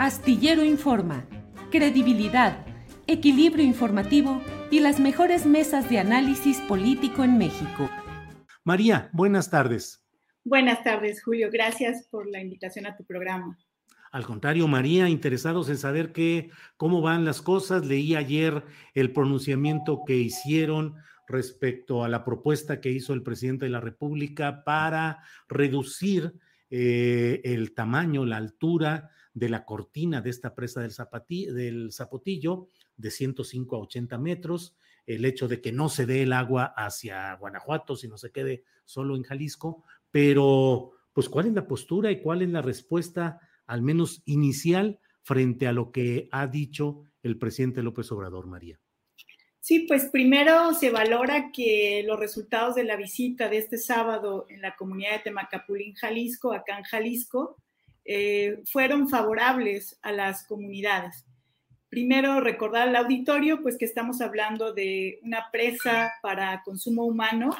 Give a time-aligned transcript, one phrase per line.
[0.00, 1.26] Astillero Informa,
[1.70, 2.64] credibilidad,
[3.06, 7.90] equilibrio informativo y las mejores mesas de análisis político en México.
[8.64, 10.02] María, buenas tardes.
[10.42, 11.50] Buenas tardes, Julio.
[11.52, 13.58] Gracias por la invitación a tu programa.
[14.10, 17.84] Al contrario, María, interesados en saber qué, cómo van las cosas.
[17.84, 20.94] Leí ayer el pronunciamiento que hicieron
[21.28, 26.32] respecto a la propuesta que hizo el presidente de la República para reducir
[26.70, 30.92] eh, el tamaño, la altura de la cortina de esta presa del,
[31.54, 36.32] del Zapotillo de 105 a 80 metros, el hecho de que no se dé el
[36.32, 42.10] agua hacia Guanajuato, sino se quede solo en Jalisco, pero pues cuál es la postura
[42.10, 47.38] y cuál es la respuesta, al menos inicial, frente a lo que ha dicho el
[47.38, 48.80] presidente López Obrador, María.
[49.60, 54.62] Sí, pues primero se valora que los resultados de la visita de este sábado en
[54.62, 57.56] la comunidad de Temacapulín, Jalisco, acá en Jalisco,
[58.04, 61.24] eh, fueron favorables a las comunidades.
[61.88, 67.50] Primero, recordar al auditorio, pues que estamos hablando de una presa para consumo humano,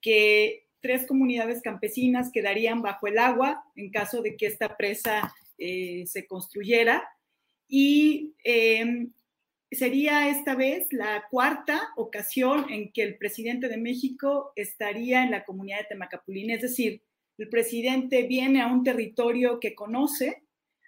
[0.00, 6.04] que tres comunidades campesinas quedarían bajo el agua en caso de que esta presa eh,
[6.06, 7.06] se construyera.
[7.68, 9.12] Y em,
[9.70, 15.44] sería esta vez la cuarta ocasión en que el presidente de México estaría en la
[15.44, 17.02] comunidad de Temacapulín, es decir,
[17.38, 20.42] el presidente viene a un territorio que conoce,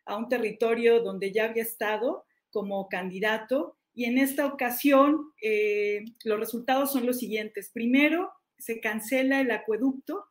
[0.05, 6.39] a un territorio donde ya había estado como candidato y en esta ocasión eh, los
[6.39, 7.71] resultados son los siguientes.
[7.75, 10.25] Primero, se cancela el acueducto.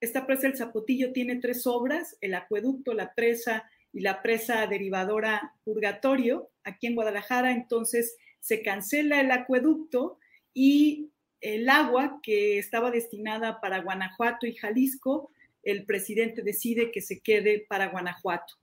[0.00, 5.54] Esta presa del Zapotillo tiene tres obras, el acueducto, la presa y la presa derivadora
[5.64, 7.52] Purgatorio, aquí en Guadalajara.
[7.52, 10.18] Entonces, se cancela el acueducto
[10.52, 15.30] y el agua que estaba destinada para Guanajuato y Jalisco
[15.62, 18.54] el presidente decide que se quede para Guanajuato.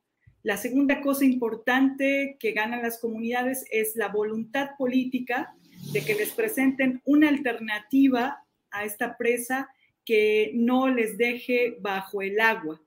[0.43, 5.53] La segunda cosa importante que ganan las comunidades es la voluntad política
[5.91, 9.69] de que les presenten una alternativa a esta presa
[10.05, 12.81] que no les deje bajo el agua.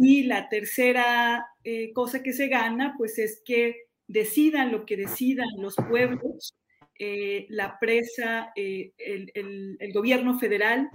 [0.00, 5.46] Y la tercera eh, cosa que se gana, pues es que decidan lo que decidan
[5.58, 6.54] los pueblos,
[6.98, 9.30] eh, la presa, eh, el,
[9.78, 10.90] el, gobierno federal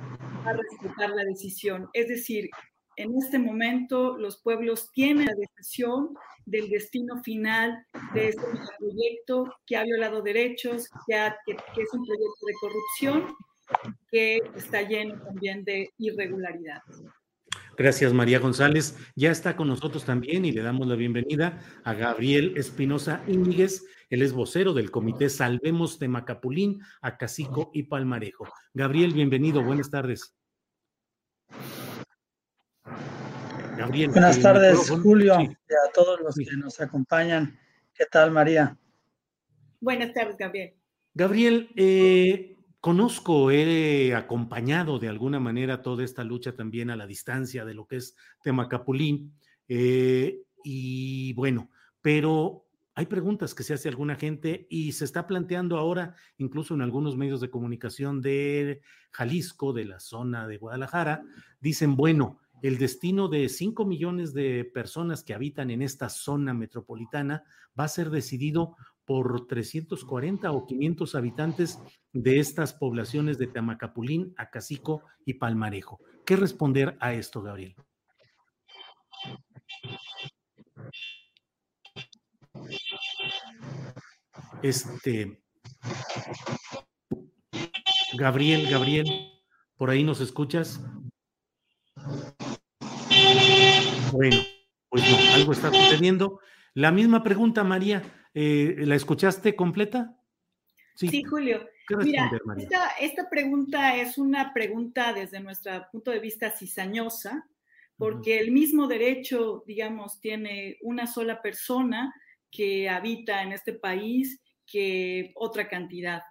[0.50, 1.90] a respetar la decisión.
[1.94, 2.50] Es decir,
[2.96, 6.16] en este momento los pueblos tienen la decisión
[6.46, 8.42] del destino final de este
[8.80, 11.16] proyecto que ha violado derechos, que,
[11.46, 13.36] que, es un proyecto de corrupción,
[14.10, 17.04] que está lleno también de irregularidades.
[17.78, 18.98] Gracias, María González.
[19.16, 23.86] Ya está con nosotros también y le damos la bienvenida a Gabriel Espinosa Íñiguez.
[24.10, 28.48] Él es vocero del comité Salvemos de Macapulín, Acacico y Palmarejo.
[28.74, 29.62] Gabriel, bienvenido.
[29.62, 30.34] Buenas tardes.
[33.78, 34.10] Gabriel.
[34.12, 37.60] Buenas tardes, Julio, y a todos los que nos acompañan.
[37.94, 38.78] ¿Qué tal, María?
[39.82, 40.74] Buenas tardes, Gabriel.
[41.14, 47.66] Gabriel, eh, conozco, he acompañado de alguna manera toda esta lucha también a la distancia
[47.66, 49.34] de lo que es Temacapulín.
[49.68, 51.70] Eh, y bueno,
[52.02, 52.67] pero
[52.98, 57.16] hay preguntas que se hace alguna gente y se está planteando ahora, incluso en algunos
[57.16, 61.22] medios de comunicación de Jalisco, de la zona de Guadalajara,
[61.62, 67.44] dicen, bueno, el destino de 5 millones de personas que habitan en esta zona metropolitana
[67.80, 71.80] va a ser decidido por 340 o 500 habitantes
[72.14, 76.00] de estas poblaciones de Tamacapulín, Acacico y Palmarejo.
[76.26, 77.76] ¿Qué responder a esto, Gabriel?
[84.64, 85.42] Este.
[88.18, 89.08] Gabriel, Gabriel,
[89.76, 90.82] ¿por ahí nos escuchas?
[94.12, 94.38] Bueno,
[94.90, 96.40] pues no, algo está sucediendo.
[96.74, 100.18] La misma pregunta, María, eh, ¿la escuchaste completa?
[100.96, 101.68] Sí, Julio.
[102.04, 102.30] Mira,
[103.00, 107.48] esta, pregunta es una pregunta desde nuestro punto de vista cizañosa,
[107.98, 112.14] porque el mismo derecho, digamos, tiene una sola persona
[112.52, 116.22] que habita en este país que otra cantidad.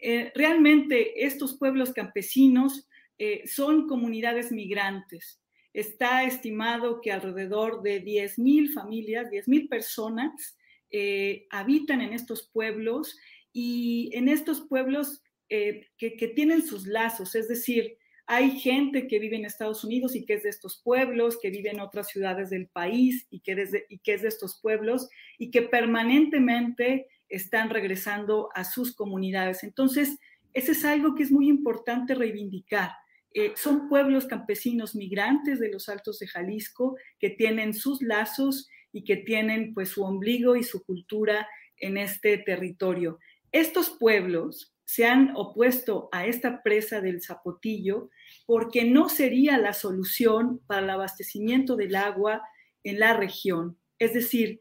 [0.00, 2.88] Eh, realmente estos pueblos campesinos
[3.18, 5.40] eh, son comunidades migrantes.
[5.72, 10.56] Está estimado que alrededor de 10.000 familias, 10.000 personas
[10.90, 13.18] eh, habitan en estos pueblos
[13.52, 17.96] y en estos pueblos que, que tienen sus lazos, es decir,
[18.30, 21.70] hay gente que vive en Estados Unidos y que es de estos pueblos, que vive
[21.70, 25.08] en otras ciudades del país y que, y que es de estos pueblos
[25.38, 29.62] y que permanentemente están regresando a sus comunidades.
[29.64, 30.18] Entonces,
[30.52, 32.92] ese es algo que es muy importante reivindicar.
[33.34, 39.04] Eh, son pueblos campesinos migrantes de los Altos de Jalisco que tienen sus lazos y
[39.04, 41.46] que tienen pues su ombligo y su cultura
[41.76, 43.18] en este territorio.
[43.52, 48.08] Estos pueblos se han opuesto a esta presa del Zapotillo
[48.46, 52.42] porque no sería la solución para el abastecimiento del agua
[52.82, 53.78] en la región.
[53.98, 54.60] Es decir,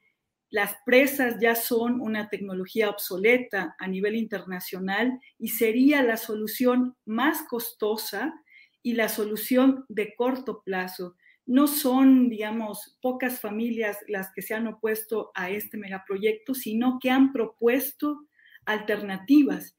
[0.50, 7.44] las presas ya son una tecnología obsoleta a nivel internacional y sería la solución más
[7.50, 8.34] costosa
[8.82, 11.16] y la solución de corto plazo.
[11.46, 17.10] No son, digamos, pocas familias las que se han opuesto a este megaproyecto, sino que
[17.10, 18.26] han propuesto
[18.66, 19.78] alternativas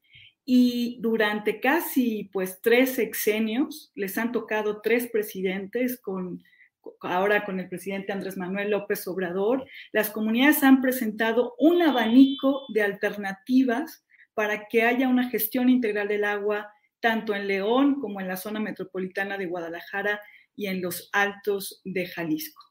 [0.51, 6.43] y durante casi pues tres sexenios les han tocado tres presidentes con
[7.01, 12.81] ahora con el presidente Andrés Manuel López Obrador, las comunidades han presentado un abanico de
[12.83, 18.37] alternativas para que haya una gestión integral del agua tanto en León como en la
[18.37, 20.21] zona metropolitana de Guadalajara
[20.55, 22.61] y en los altos de Jalisco.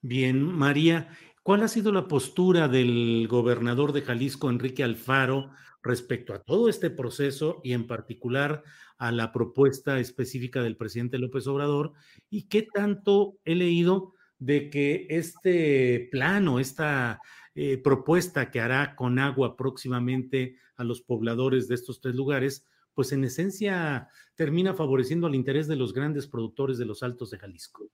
[0.00, 1.08] Bien, María,
[1.42, 5.50] ¿cuál ha sido la postura del gobernador de Jalisco, Enrique Alfaro,
[5.86, 8.62] respecto a todo este proceso y en particular
[8.98, 11.92] a la propuesta específica del presidente López Obrador
[12.30, 17.20] y qué tanto he leído de que este plano, esta
[17.54, 23.12] eh, propuesta que hará con agua próximamente a los pobladores de estos tres lugares, pues
[23.12, 27.88] en esencia termina favoreciendo el interés de los grandes productores de los altos de Jalisco.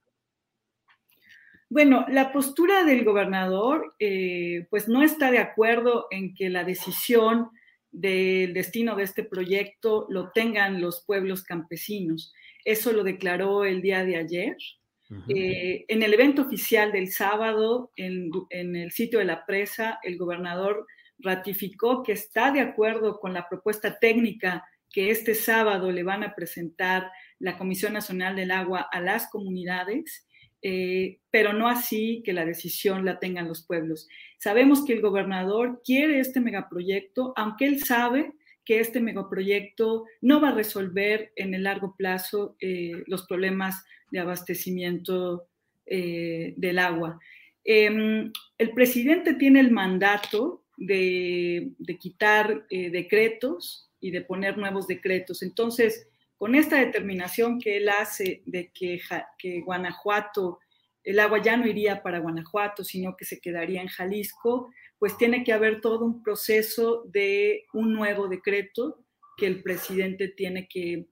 [1.69, 7.51] Bueno, la postura del gobernador, eh, pues no está de acuerdo en que la decisión
[7.93, 12.33] del destino de este proyecto lo tengan los pueblos campesinos.
[12.65, 14.57] Eso lo declaró el día de ayer.
[15.29, 20.17] Eh, en el evento oficial del sábado, en, en, el sitio de la presa, el
[20.17, 20.87] gobernador
[21.19, 26.35] ratificó que está de acuerdo con la propuesta técnica que este sábado le van a
[26.35, 30.27] presentar la Comisión Nacional del Agua a las comunidades
[30.63, 34.09] eh, pero no así que la decisión la tengan los pueblos.
[34.39, 38.33] Sabemos que el gobernador quiere este megaproyecto, aunque él sabe
[38.65, 44.21] que este megaproyecto no va a resolver en el largo plazo eh, los problemas de
[44.21, 45.49] abastecimiento
[45.87, 47.19] eh, del agua.
[47.65, 55.43] Em, el presidente tiene el mandato de, de quitar decretos y de poner nuevos decretos.
[55.43, 56.09] Entonces,
[56.43, 60.59] con esta determinación que él hace de que, Guanajuato,
[61.05, 65.45] el agua ya no iría para Guanajuato, sino que se quedaría en Jalisco, pues tiene
[65.45, 69.05] que haber todo un proceso de un nuevo decreto
[69.37, 71.07] que el presidente tiene que,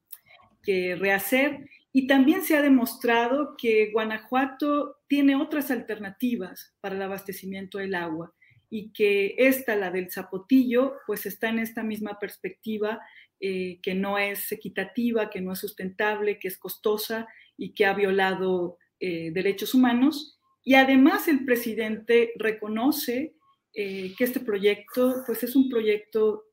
[0.65, 1.61] que rehacer.
[1.93, 8.35] Y también se ha demostrado que Guanajuato tiene otras alternativas para el abastecimiento del agua
[8.69, 13.01] y que esta, la del zapotillo, pues está en esta misma perspectiva
[13.41, 17.95] eh, que no es equitativa, que no es sustentable, que es costosa y que ha
[17.95, 20.39] violado eh, derechos humanos.
[20.63, 23.35] Y además el presidente reconoce
[23.73, 26.45] eh, que este proyecto pues es un proyecto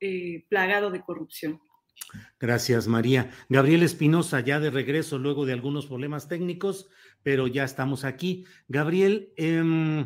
[0.49, 1.59] plagado de corrupción.
[2.39, 3.31] Gracias, María.
[3.49, 6.87] Gabriel Espinosa, ya de regreso luego de algunos problemas técnicos,
[7.23, 8.45] pero ya estamos aquí.
[8.67, 10.05] Gabriel, eh,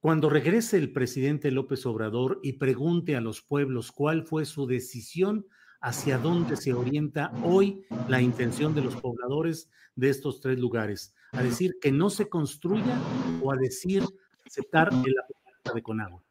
[0.00, 5.46] cuando regrese el presidente López Obrador y pregunte a los pueblos cuál fue su decisión,
[5.80, 11.42] hacia dónde se orienta hoy la intención de los pobladores de estos tres lugares, a
[11.42, 12.98] decir que no se construya
[13.42, 14.04] o a decir
[14.46, 16.24] aceptar el apertura de Conagua.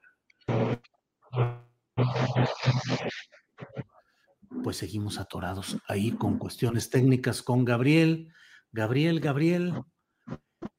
[4.64, 8.34] Pues seguimos atorados ahí con cuestiones técnicas con Gabriel.
[8.72, 9.74] Gabriel, Gabriel,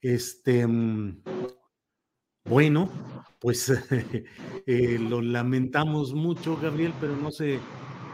[0.00, 1.22] este, mm,
[2.44, 2.90] bueno,
[3.38, 3.70] pues
[4.66, 7.60] eh, lo lamentamos mucho, Gabriel, pero no se,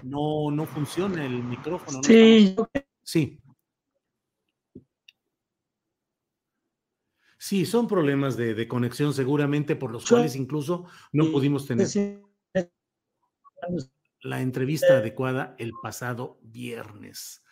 [0.05, 2.03] no, no funciona el micrófono.
[2.03, 2.57] Sí.
[3.03, 3.41] Sí.
[7.39, 11.87] Sí, son problemas de, conexión seguramente por los cuales incluso no pudimos tener
[14.23, 17.44] la entrevista adecuada el pasado viernes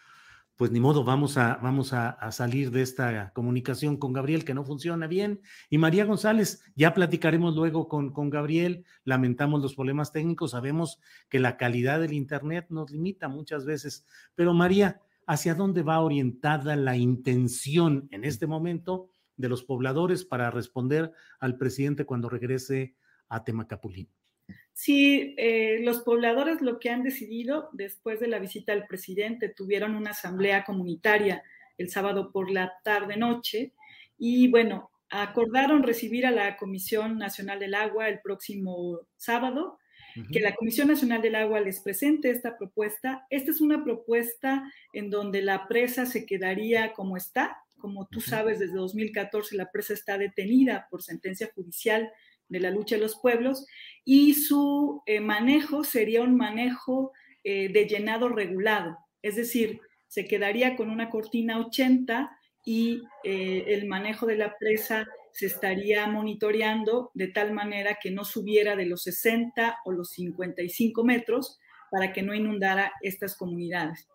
[0.56, 4.64] pues ni modo, vamos a, vamos a, salir de esta comunicación con Gabriel que no
[4.64, 5.40] funciona bien.
[5.71, 11.40] Y María González, ya platicaremos luego con, con Gabriel, lamentamos los problemas técnicos, sabemos que
[11.40, 16.97] la calidad del Internet nos limita muchas veces, pero María, ¿hacia dónde va orientada la
[16.97, 22.94] intención en este momento de los pobladores para responder al presidente cuando regrese
[23.28, 24.09] a Temacapulín?
[24.73, 29.95] Sí, eh, los pobladores lo que han decidido después de la visita del presidente, tuvieron
[29.95, 31.43] una asamblea comunitaria
[31.79, 33.73] el sábado por la tarde-noche
[34.19, 39.79] y bueno, acordaron recibir a la Comisión Nacional del Agua el próximo sábado,
[40.31, 43.26] que la Comisión Nacional del Agua les presente esta propuesta.
[43.31, 44.62] Esta es una propuesta
[44.93, 47.57] en donde la presa se quedaría como está.
[47.79, 52.11] Como tú sabes, desde 2014 la presa está detenida por sentencia judicial
[52.52, 53.66] de la lucha de los pueblos,
[54.04, 60.76] y su eh, manejo sería un manejo eh, de llenado regulado, es decir, se quedaría
[60.76, 62.30] con una cortina 80
[62.66, 68.25] y eh, el manejo de la presa se estaría monitoreando de tal manera que no
[68.25, 71.59] subiera de los 60 o los 55 metros
[71.90, 74.06] para que no inundara estas comunidades.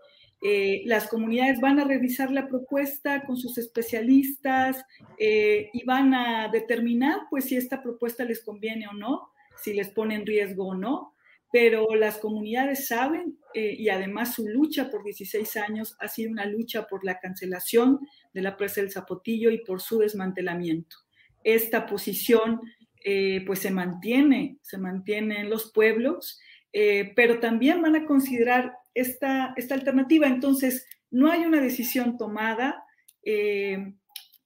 [0.41, 4.85] Eh, las comunidades van a revisar la propuesta con sus especialistas
[5.17, 9.89] eh, y van a determinar pues si esta propuesta les conviene o no, si les
[9.89, 11.15] pone en riesgo o no,
[11.51, 16.45] pero las comunidades saben eh, y además su lucha por 16 años ha sido una
[16.45, 17.99] lucha por la cancelación
[18.31, 20.97] de la presa del Zapotillo y por su desmantelamiento.
[21.43, 22.61] Esta posición
[23.45, 26.41] pues se mantiene, se mantiene en los pueblos,
[27.15, 30.27] pero también van a considerar esta, alternativa.
[30.27, 32.83] Entonces, no hay una decisión tomada,
[33.23, 33.93] eh,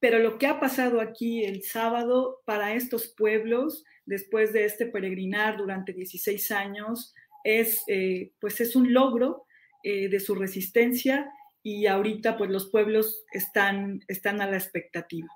[0.00, 5.56] pero lo que ha pasado aquí el sábado para estos pueblos, después de este peregrinar
[5.56, 9.46] durante 16 años, es, eh, pues es un logro
[9.84, 11.30] eh, de su resistencia
[11.62, 15.28] y ahorita pues los pueblos están, están a la expectativa.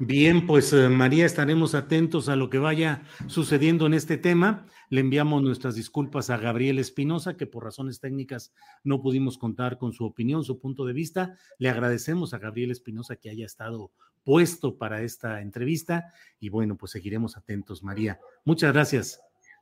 [0.00, 4.66] Bien, pues eh, María, estaremos atentos a lo que vaya sucediendo en este tema.
[4.90, 8.54] Le enviamos nuestras disculpas a Gabriel Espinosa, que por razones técnicas
[8.84, 11.36] no pudimos contar con su opinión, su punto de vista.
[11.58, 13.90] Le agradecemos a Gabriel Espinosa que haya estado
[14.24, 18.20] puesto para esta entrevista y bueno, pues seguiremos atentos, María.
[18.44, 19.20] Muchas gracias.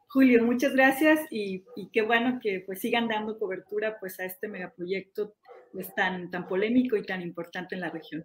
[0.09, 5.35] Julio, muchas gracias y, qué bueno que pues sigan dando cobertura pues a este megaproyecto
[5.73, 8.25] pues, tan, tan polémico y tan importante en la región.